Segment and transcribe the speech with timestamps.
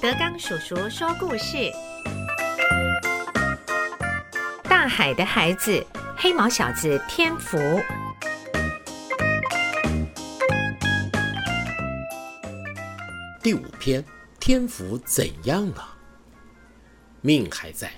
[0.00, 1.70] 德刚叔叔说故事：
[4.64, 7.58] 大海的孩子，黑毛小子天福。
[13.42, 14.02] 第五篇，
[14.38, 15.86] 天福怎样了？
[17.20, 17.92] 命还在，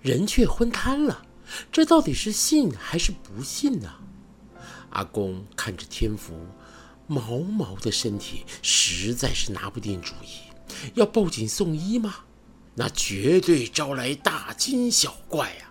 [0.00, 1.22] 人却昏瘫了，
[1.70, 3.88] 这到底是信还是不信呢？
[4.90, 6.34] 阿公看着天福
[7.06, 10.49] 毛毛的身体，实在是拿不定主意。
[10.94, 12.14] 要报警送医吗？
[12.74, 15.70] 那绝对招来大惊小怪呀！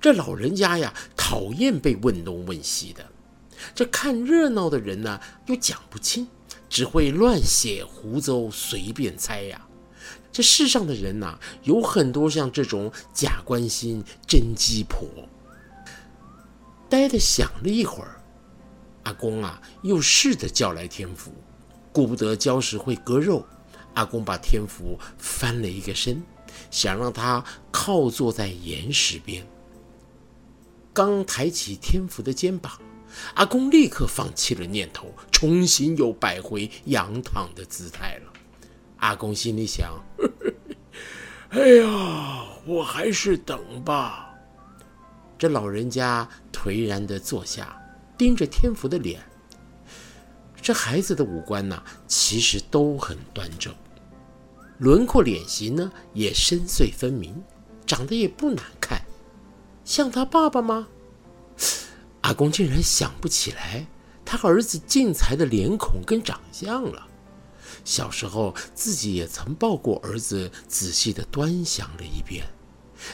[0.00, 3.04] 这老人家呀，讨厌被问东问西的。
[3.74, 6.28] 这看热闹的人呢，又讲不清，
[6.68, 9.66] 只会乱写胡诌，随便猜呀。
[10.30, 15.08] 这世上的人呐，有很多像这种假关心、真鸡婆。
[16.88, 18.20] 呆的想了一会儿，
[19.04, 21.32] 阿公啊，又试着叫来天福，
[21.90, 23.46] 顾不得礁石会割肉。
[23.94, 26.22] 阿公把天福翻了一个身，
[26.70, 29.46] 想让他靠坐在岩石边。
[30.92, 32.80] 刚抬起天福的肩膀，
[33.34, 38.32] 阿公立刻放弃了念头，重新又摆回仰躺的姿态了。
[38.98, 40.00] 阿公心里想
[41.50, 44.30] ：“哎呀，我还是等吧。”
[45.36, 47.76] 这老人家颓然的坐下，
[48.16, 49.20] 盯着天福的脸。
[50.62, 53.74] 这孩子的五官呢，其实都很端正。
[54.84, 57.42] 轮廓、脸型呢也深邃分明，
[57.86, 59.00] 长得也不难看，
[59.82, 60.88] 像他爸爸吗？
[62.20, 63.86] 阿公竟然想不起来
[64.26, 67.06] 他儿子进财的脸孔跟长相了。
[67.82, 72.44] 小时候自己也曾抱过儿子，仔细的端详了一遍，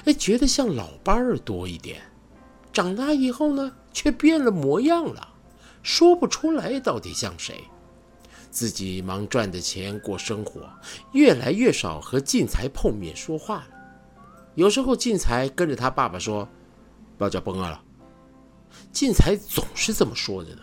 [0.07, 2.03] 哎，觉得像老伴儿多一点。
[2.73, 5.35] 长大以后呢，却变了模样了，
[5.85, 7.63] 说不出来到底像谁。
[8.51, 10.69] 自己忙赚的钱过生活，
[11.13, 13.69] 越来越少和进财碰面说话了。
[14.57, 16.49] 有时候进财跟着他爸爸说
[17.17, 17.83] ：“不要叫崩了。”
[18.93, 20.63] 进财总是这么说着的。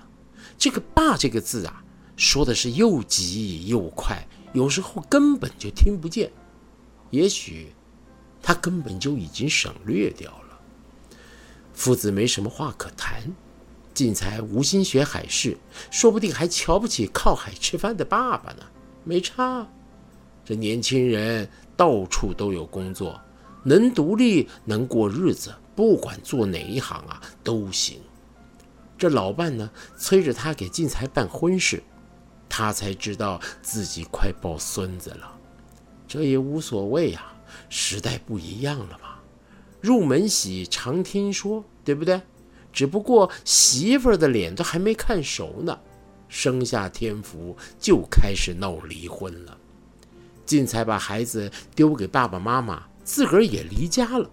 [0.57, 1.84] 这个“爸”这个字啊，
[2.16, 4.22] 说的是又急又快，
[4.53, 6.31] 有时候根本就听不见。
[7.09, 7.73] 也许
[8.41, 10.59] 他根本就已经省略掉了。
[11.73, 13.22] 父子没什么话可谈。
[13.97, 15.58] 进财无心学海事，
[15.90, 18.62] 说不定还瞧不起靠海吃饭的爸爸呢。
[19.03, 19.68] 没差，
[20.46, 23.19] 这年轻人到处都有工作，
[23.63, 28.00] 能独立，能过日子，不管做哪一行啊都行。
[29.00, 31.81] 这老伴呢，催着他给进财办婚事，
[32.47, 35.35] 他才知道自己快抱孙子了。
[36.08, 37.34] 这也无所谓呀，
[37.68, 39.16] 时代不一样了嘛。
[39.81, 42.22] 入门喜常听说，对不对？
[42.77, 45.79] 只不过媳妇儿的脸都还没看熟呢，
[46.29, 49.57] 生下天福就开始闹离婚了。
[50.45, 54.29] 进才把孩子丢给爸爸妈妈，自个儿也离家了。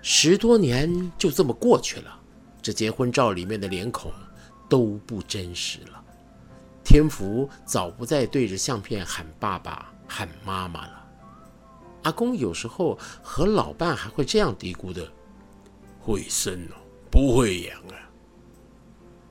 [0.00, 2.18] 十多年就这么过去了，
[2.62, 4.10] 这结婚照里面的脸孔
[4.66, 6.02] 都不真实了。
[6.82, 11.04] 天福早不再对着相片喊爸爸、喊妈妈了。
[12.04, 15.06] 阿公有时候和老伴还会这样嘀咕的
[16.00, 16.80] ：“会生哦。”
[17.14, 18.10] 不会养啊！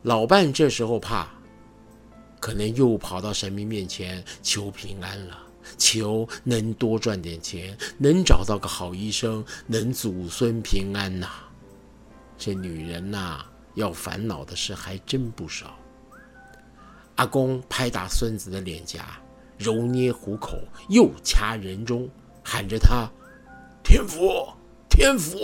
[0.04, 1.28] 老伴这时候怕，
[2.40, 5.38] 可能又跑到神明面前求平安了，
[5.78, 11.28] 求能多赚点钱，能找到个好医生，能祖孙平安呐。
[12.38, 13.44] 这女人呐，
[13.76, 15.78] 要烦恼的事还真不少。
[17.16, 19.20] 阿公拍打孙子的脸颊，
[19.58, 20.58] 揉捏虎口，
[20.88, 22.10] 又掐人中，
[22.46, 23.10] 喊着他
[23.84, 24.54] ：“天福，
[24.90, 25.38] 天福，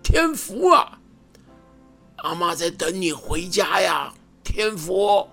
[0.00, 0.96] 天福啊！”
[2.22, 4.12] 阿妈在等你回家呀，
[4.44, 5.26] 天福，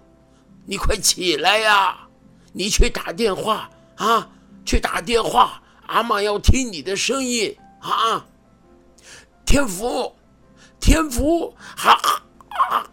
[0.65, 2.07] 你快起来呀！
[2.53, 4.29] 你去打电话啊，
[4.65, 8.25] 去打电话，阿妈要听你的声音啊！
[9.45, 10.13] 天福，
[10.79, 11.91] 天福，哈
[12.69, 12.89] 啊！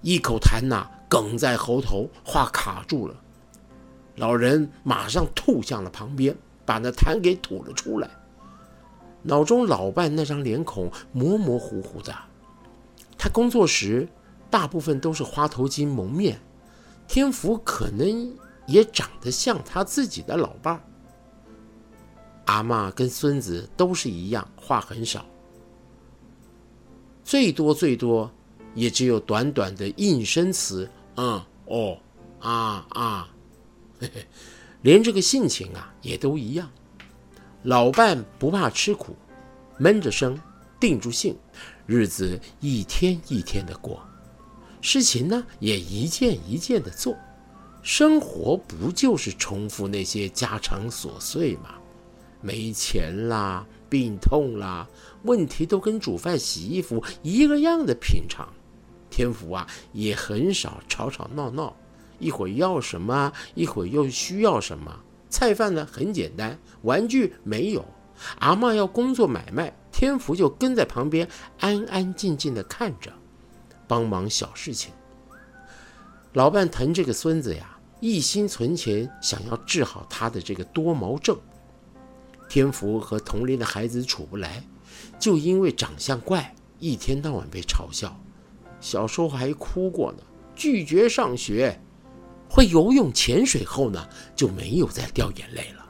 [0.00, 3.14] 一口痰呐，哽在喉头，话卡住了。
[4.16, 8.08] 老人马上吐向了旁边，把那痰给吐了出来。
[9.22, 12.14] 脑中老伴那张脸孔模模糊糊的。
[13.24, 14.06] 他工作时，
[14.50, 16.38] 大部分都是花头巾蒙面。
[17.08, 18.36] 天福可能
[18.66, 20.82] 也长得像他自己的老伴儿。
[22.44, 25.24] 阿妈跟孙子都是一样，话很少，
[27.24, 28.30] 最多最多
[28.74, 30.86] 也只有短短的应声词，
[31.16, 31.96] 嗯，哦，
[32.40, 33.30] 啊啊，
[33.98, 34.26] 嘿嘿，
[34.82, 36.70] 连这个性情啊也都一样。
[37.62, 39.16] 老伴不怕吃苦，
[39.78, 40.38] 闷着声，
[40.84, 41.34] 定住性。
[41.86, 44.06] 日子一天一天的过，
[44.82, 47.16] 事情呢也一件一件的做，
[47.82, 51.76] 生活不就是重复那些家常琐碎吗？
[52.42, 54.86] 没钱啦，病痛啦，
[55.22, 58.46] 问题都跟煮饭、洗衣服一个样的平常。
[59.08, 61.74] 天福啊，也很少吵吵闹闹，
[62.18, 65.00] 一会儿要什么，一会儿又需要什么。
[65.30, 67.82] 菜饭呢很简单，玩具没有。
[68.38, 69.74] 阿妈要工作买卖，
[70.04, 71.26] 天福就跟在旁边
[71.60, 73.10] 安安静静的看着，
[73.88, 74.92] 帮忙小事情。
[76.34, 81.34] 老伴疼这个孙子呀，一心存钱，想要治好他的这个多毛症。
[82.50, 84.62] 天福和同龄的孩子处不来，
[85.18, 88.14] 就因为长相怪，一天到晚被嘲笑。
[88.82, 90.18] 小时候还哭过呢，
[90.54, 91.80] 拒绝上学。
[92.50, 94.06] 会游泳、潜水后呢，
[94.36, 95.83] 就没有再掉眼泪了。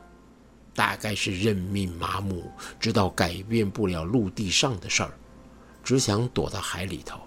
[0.75, 2.51] 大概是认命麻木，
[2.81, 5.15] 知道改变不了陆地上的事儿，
[5.83, 7.21] 只想躲到海里头。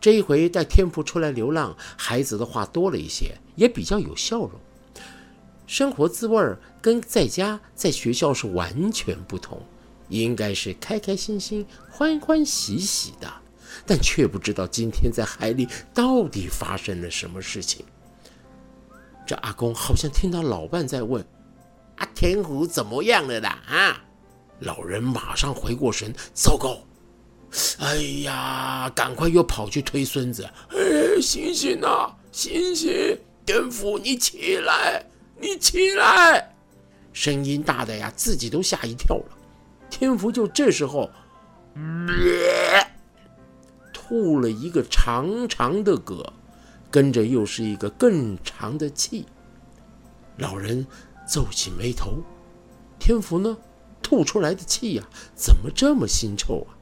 [0.00, 4.52] 这一回带天福出来流浪，孩子的话多了一些，也比较有笑容。
[5.66, 9.62] 生活滋味儿跟在家、在学校是完全不同，
[10.08, 13.32] 应该是开开心心、欢欢喜喜的，
[13.86, 17.84] 但却不知道今天在海里到底发生了什么事情。
[19.26, 21.24] 这阿公好像听到老伴在问
[22.00, 24.02] ：“啊，天福怎么样了啦？”啊，
[24.58, 26.78] 老人马上回过神：“糟糕！
[27.78, 30.48] 哎呀，赶快又跑去推孙子！
[30.70, 33.18] 哎，醒醒啊，醒醒！
[33.46, 35.04] 天福，你起来！”
[35.42, 36.54] 你起来！
[37.12, 39.38] 声音大的呀，自己都吓一跳了。
[39.88, 41.10] 天福就这时候，
[43.92, 46.24] 吐了一个长长的嗝，
[46.90, 49.26] 跟着又是一个更长的气。
[50.36, 50.86] 老人
[51.30, 52.24] 皱起眉头，
[52.98, 53.56] 天福呢，
[54.02, 56.74] 吐出来的气呀，怎么这么腥臭啊？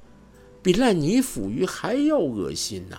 [0.63, 2.99] 比烂泥腐鱼还要恶心呐！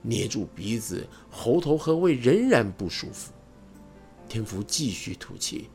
[0.00, 3.30] 捏住鼻子，喉头和胃仍然不舒服。
[4.26, 5.68] 天福继续吐气，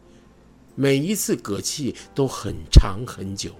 [0.73, 3.51] 每一次嗝气都很长很久。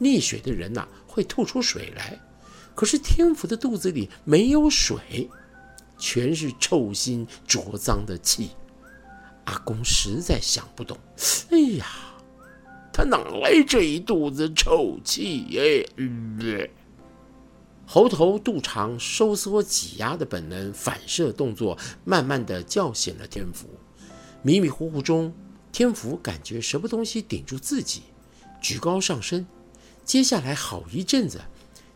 [0.00, 2.16] 溺水的人呐，会吐出水来，
[2.76, 5.28] 可是天福的肚子里没有水，
[5.98, 8.50] 全是臭腥浊脏的气。
[9.48, 10.98] 阿公实在想不懂，
[11.50, 11.86] 哎呀，
[12.92, 15.46] 他哪来这一肚子臭气？
[15.58, 16.70] 哎，
[17.86, 23.66] 喉头、肚肠收缩挤压的本能反射动作，慢慢的叫醒了天福。
[24.42, 25.32] 迷迷糊糊中，
[25.72, 28.02] 天福感觉什么东西顶住自己，
[28.60, 29.46] 举高上身。
[30.04, 31.40] 接下来好一阵子，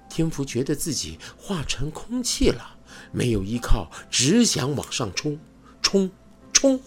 [0.09, 2.79] 天福觉得自己化成空气了，
[3.13, 5.39] 没有依靠，只想往上冲，
[5.83, 6.11] 冲，
[6.55, 6.81] 冲！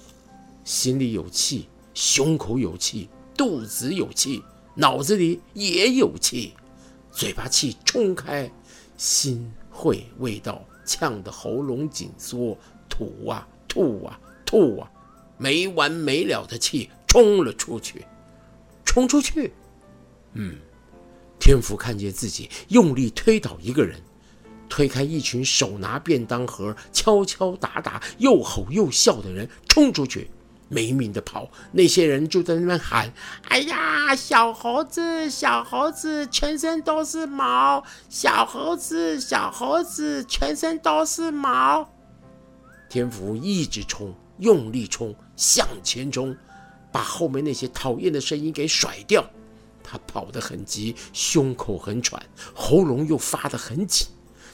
[0.66, 3.08] 心里有气，胸口有气，
[3.38, 6.54] 肚子有气，脑子里也有气，
[7.12, 8.52] 嘴巴气冲开，
[8.98, 12.58] 心会味道呛得喉咙紧缩，
[12.90, 14.92] 吐啊吐啊吐啊！
[15.38, 18.04] 没完没了的气冲了出去，
[18.84, 19.54] 冲出去。
[20.34, 20.56] 嗯，
[21.40, 24.02] 天福看见自己用力推倒一个人，
[24.68, 30.30] 推开一群手拿便当盒、敲敲打打、又吼又笑的人，冲出去，
[30.68, 31.50] 没命的跑。
[31.72, 33.12] 那些人就在那边喊
[33.50, 37.84] ：“哎呀，小猴子，小猴子，全身都是毛！
[38.10, 41.90] 小猴子，小猴子，全身都是毛！”
[42.90, 44.14] 天福一直冲。
[44.40, 46.36] 用力冲，向前冲，
[46.92, 49.26] 把后面那些讨厌的声音给甩掉。
[49.82, 52.22] 他跑得很急，胸口很喘，
[52.54, 54.06] 喉咙又发得很紧。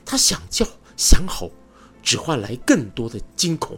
[0.05, 1.49] 他想叫，想吼，
[2.03, 3.75] 只换来更多的惊恐。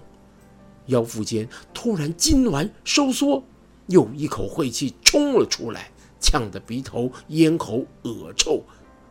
[0.88, 3.44] 腰腹间突然痉挛收缩，
[3.88, 8.64] 又一口晦气冲了出来，呛得鼻头、咽喉、恶臭，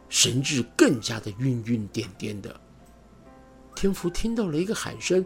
[0.09, 2.61] 神志更加的晕晕颠颠的。
[3.75, 5.25] 天福听到了一个喊声：“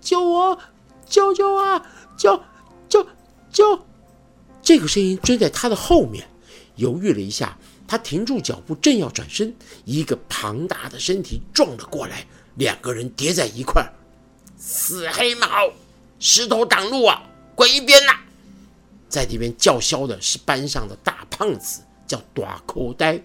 [0.00, 0.58] 救我！”
[1.06, 1.86] 救救啊！
[2.16, 2.42] 救
[2.88, 3.06] 救
[3.52, 3.78] 救！
[4.62, 6.26] 这个声音追在他的后面，
[6.76, 13.92] 犹豫了一下，他停住脚步，正要转身，一个庞大的身体撞了过来，两个人叠在一块儿。
[14.66, 15.46] 死黑毛，
[16.18, 17.22] 石头挡路啊！
[17.54, 18.18] 滚一边啦！
[19.10, 23.20] 在那边叫嚣的是班上的大胖子，叫短口袋，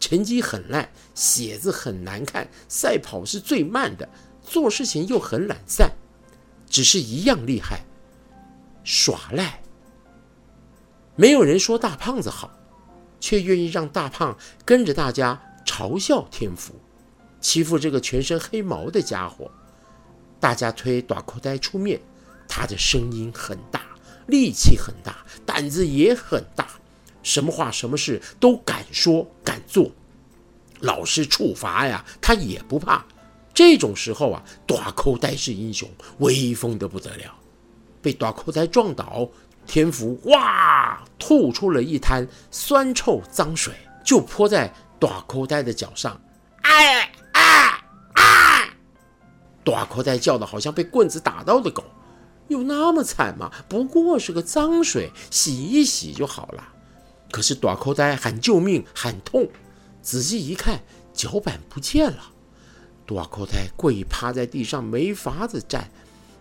[0.00, 4.08] 成绩很烂，写字很难看，赛跑是最慢的，
[4.42, 5.92] 做事情又很懒散。
[6.68, 7.84] 只是一样厉害，
[8.82, 9.62] 耍赖。
[11.14, 12.50] 没有人说大胖子好，
[13.20, 16.74] 却愿意让大胖跟着大家嘲笑天福，
[17.40, 19.48] 欺负这个全身黑毛的家伙。
[20.40, 22.00] 大家推短裤呆出面，
[22.48, 23.80] 他的声音很大，
[24.26, 26.68] 力气很大，胆子也很大，
[27.22, 29.90] 什么话什么事都敢说敢做。
[30.80, 33.04] 老师处罚呀，他也不怕。
[33.54, 35.88] 这种时候啊，大口袋是英雄，
[36.18, 37.34] 威风的不得了。
[38.02, 39.26] 被大口袋撞倒，
[39.66, 43.72] 天福哇吐出了一滩酸臭脏水，
[44.04, 46.20] 就泼在大口袋的脚上。
[46.62, 47.10] 哎！
[49.64, 51.82] 大口袋叫的好像被棍子打到的狗，
[52.48, 53.50] 有那么惨吗？
[53.68, 56.68] 不过是个脏水，洗一洗就好了。
[57.32, 59.48] 可是大口袋喊救命，喊痛，
[60.02, 62.30] 仔细一看，脚板不见了。
[63.06, 65.90] 大口袋跪趴在地上，没法子站，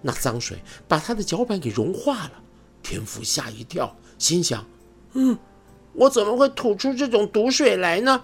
[0.01, 2.31] 那脏水把他的脚板给融化了。
[2.83, 4.65] 天福吓一跳，心想：
[5.13, 5.37] 嗯，
[5.93, 8.23] 我怎么会吐出这种毒水来呢？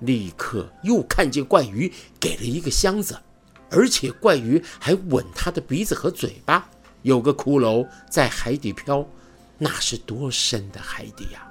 [0.00, 3.18] 立刻又看见怪鱼给了一个箱子，
[3.70, 6.68] 而且怪鱼还吻他的鼻子和嘴巴。
[7.02, 9.06] 有个骷髅在海底漂，
[9.56, 11.46] 那是多深的海底呀！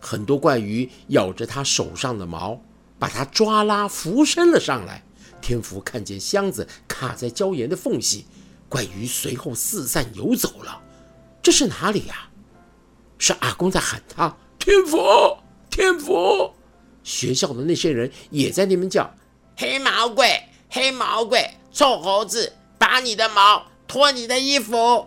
[0.00, 2.60] 很多怪鱼咬着他手上的毛，
[2.98, 5.02] 把他抓拉浮升了上来。
[5.40, 8.26] 天福看见箱子卡在礁岩的缝隙，
[8.68, 10.80] 怪鱼随后四散游走了。
[11.42, 12.28] 这是哪里呀？
[13.18, 14.98] 是阿公在喊他：“天福，
[15.68, 16.52] 天福！”
[17.02, 19.12] 学校的那些人也在那边叫
[19.56, 25.06] ：“黑毛鬼，黑毛鬼，臭猴子，拔你的毛，脱你的衣服。”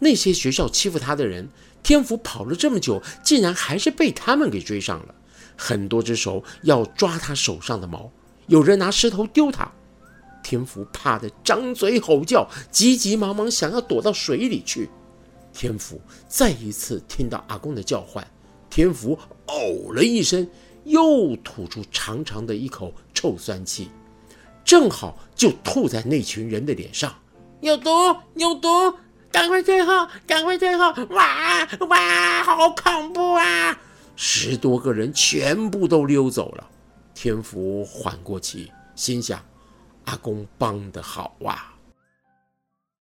[0.00, 1.48] 那些学校欺负他的人，
[1.82, 5.14] 天福跑了这么久，竟然还是被他们给追上了。
[5.56, 8.10] 很多只手要抓他手上的毛，
[8.46, 9.70] 有人拿石头丢他。
[10.42, 14.88] 天福怕得张嘴吼叫，急急忙忙想要躲到水里去。
[15.52, 18.26] 天福再一次听到阿公的叫唤，
[18.70, 20.48] 天福呕了一声。
[20.84, 23.90] 又吐出长长的一口臭酸气，
[24.64, 27.14] 正好就吐在那群人的脸上。
[27.60, 27.90] 有毒，
[28.34, 28.68] 有毒！
[29.32, 30.92] 赶快退后，赶快退后！
[31.10, 33.78] 哇哇，好恐怖啊！
[34.16, 36.66] 十多个人全部都溜走了。
[37.14, 39.40] 天福缓过气，心想：
[40.06, 41.69] 阿公帮的好啊。